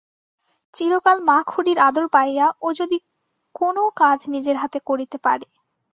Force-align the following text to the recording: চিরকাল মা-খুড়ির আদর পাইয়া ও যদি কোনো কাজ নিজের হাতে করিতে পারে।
চিরকাল 0.75 1.17
মা-খুড়ির 1.27 1.77
আদর 1.79 2.05
পাইয়া 2.07 2.47
ও 2.61 2.77
যদি 2.79 2.97
কোনো 3.55 3.81
কাজ 3.95 4.19
নিজের 4.27 4.55
হাতে 4.57 4.79
করিতে 4.85 5.17
পারে। 5.17 5.45